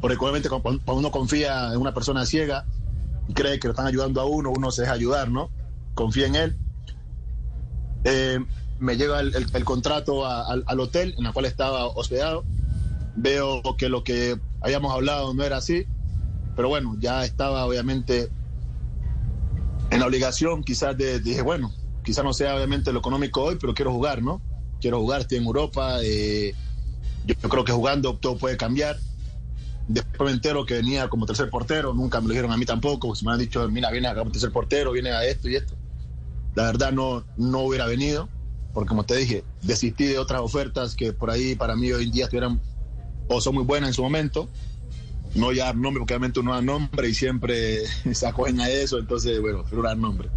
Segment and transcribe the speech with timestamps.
[0.00, 2.66] Porque obviamente cuando uno confía en una persona ciega,
[3.34, 5.50] cree que lo están ayudando a uno, uno se deja ayudar, ¿no?
[5.94, 6.56] Confía en él.
[8.04, 8.38] Eh,
[8.78, 12.44] me llega el, el- el contrato a- al, al hotel en el cual estaba hospedado.
[13.14, 15.86] Veo que lo que habíamos hablado no era así,
[16.56, 18.30] pero bueno, ya estaba obviamente
[19.90, 23.74] en la obligación quizás de, dije, bueno, quizás no sea obviamente lo económico hoy, pero
[23.74, 24.40] quiero jugar, ¿no?
[24.80, 26.54] Quiero jugar, estoy en Europa, eh,
[27.24, 28.96] yo, yo creo que jugando todo puede cambiar.
[29.92, 33.14] Después me entero que venía como tercer portero, nunca me lo dijeron a mí tampoco,
[33.16, 35.76] se me han dicho, mira, viene acá como tercer portero, viene a esto y esto.
[36.54, 38.28] La verdad no, no hubiera venido,
[38.72, 42.12] porque como te dije, desistí de otras ofertas que por ahí para mí hoy en
[42.12, 42.60] día estuvieran
[43.26, 44.48] o son muy buenas en su momento.
[45.34, 47.84] No voy a dar nombre, porque obviamente uno da nombre y siempre
[48.14, 50.28] se acogen a eso, entonces, bueno, prefiero dar nombre.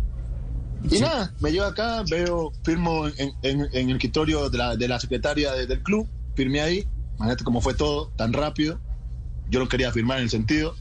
[0.89, 4.87] Y nada, me llevo acá, veo, firmo en, en- en el escritorio de la, de
[4.87, 8.79] la secretaria de- del club, firmé ahí, imagínate cómo fue todo, tan rápido.
[9.49, 10.75] Yo no quería firmar en el sentido,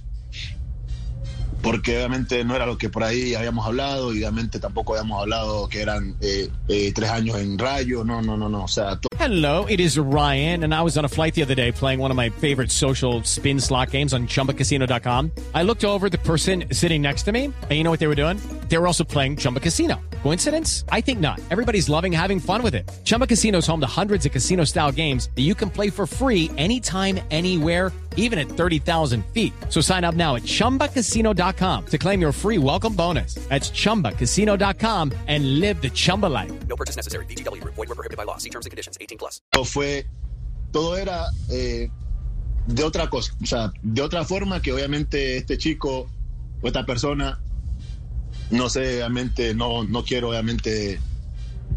[1.62, 5.68] porque obviamente no era lo que por ahí habíamos hablado, y obviamente tampoco habíamos hablado
[5.68, 9.66] que eran eh, eh, tres años en rayo, no, no, no, no, o sea, Hello,
[9.66, 12.16] it is Ryan, and I was on a flight the other day playing one of
[12.16, 15.30] my favorite social spin slot games on chumbacasino.com.
[15.54, 18.16] I looked over the person sitting next to me, and you know what they were
[18.16, 18.38] doing?
[18.68, 20.00] They were also playing Chumba Casino.
[20.24, 20.84] Coincidence?
[20.90, 21.40] I think not.
[21.50, 22.90] Everybody's loving having fun with it.
[23.04, 26.06] Chumba Casino is home to hundreds of casino style games that you can play for
[26.06, 29.52] free anytime, anywhere, even at 30,000 feet.
[29.68, 33.34] So sign up now at chumbacasino.com to claim your free welcome bonus.
[33.48, 36.52] That's chumbacasino.com and live the Chumba life.
[36.66, 37.26] No purchase necessary.
[37.26, 37.74] VGW Group.
[37.74, 38.38] Void were prohibited by law.
[38.38, 38.96] See terms and conditions.
[39.00, 39.40] 18 plus.
[39.50, 40.06] todo fue,
[40.72, 41.88] todo era eh,
[42.66, 46.08] de otra cosa, o sea, de otra forma que obviamente este chico
[46.60, 47.41] o esta persona,
[48.52, 51.00] no sé, obviamente, no, no quiero obviamente,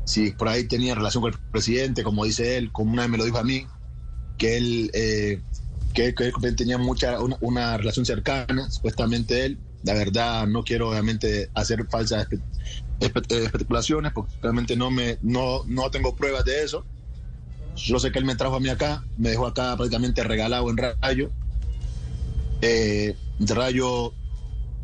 [0.04, 3.18] si por ahí tenía relación con el presidente, como dice él, como una vez me
[3.18, 3.66] lo dijo a mí,
[4.38, 5.42] que él, eh,
[5.94, 6.14] que,
[6.56, 12.40] tenía mucha, una, relación cercana, supuestamente él, la verdad no quiero obviamente hacer falsas eh,
[13.00, 16.86] especulaciones, porque realmente no, me, no, no tengo pruebas de eso.
[17.78, 20.78] Yo sé que él me trajo a mí acá, me dejó acá prácticamente regalado en
[20.78, 21.32] Rayo.
[22.62, 24.14] Eh, Rayo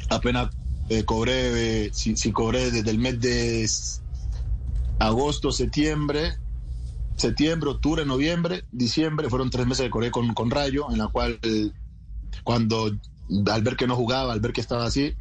[0.10, 0.50] apenas
[0.92, 3.66] eh, cobré, si, cobré desde el mes de
[5.00, 6.34] agosto, septiembre,
[7.16, 11.40] septiembre, octubre, noviembre, diciembre, fueron tres meses que cobré con, con Rayo, en la cual
[12.44, 12.92] cuando
[13.50, 15.14] al ver que no jugaba, al ver que estaba así,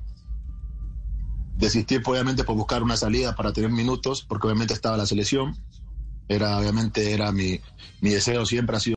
[1.57, 5.57] desistí obviamente por buscar una salida para tener minutos, porque obviamente estaba la selección.
[6.27, 7.61] Era, obviamente, era mi,
[8.01, 8.97] mi deseo siempre ha sido